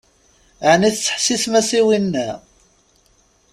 Ɛni 0.71 0.89
tettḥessisem-as 0.93 1.69
i 1.79 1.81
winna? 1.87 2.29